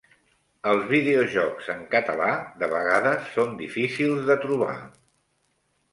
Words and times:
Els 0.71 0.85
videojocs 0.91 1.67
en 1.75 1.83
català 1.91 2.31
de 2.63 2.71
vegades 2.73 3.29
són 3.37 3.55
difícils 3.63 4.27
de 4.31 4.39
trobar. 4.47 4.75